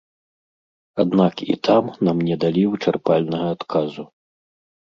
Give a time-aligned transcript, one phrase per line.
[1.03, 4.11] Аднак і там нам не далі вычарпальнага адказу.